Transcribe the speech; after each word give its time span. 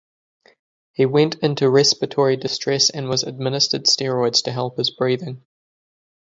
He 0.93 1.05
went 1.05 1.35
into 1.43 1.69
respiratory 1.69 2.35
distress 2.35 2.89
and 2.89 3.07
was 3.07 3.21
administered 3.21 3.85
steroids 3.85 4.43
to 4.45 4.51
help 4.51 4.77
his 4.77 4.89
breathing. 4.89 5.43